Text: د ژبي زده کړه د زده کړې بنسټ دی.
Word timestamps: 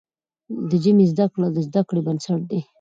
د 0.69 0.71
ژبي 0.83 1.05
زده 1.13 1.25
کړه 1.33 1.47
د 1.55 1.57
زده 1.67 1.81
کړې 1.87 2.01
بنسټ 2.05 2.41
دی. 2.49 2.59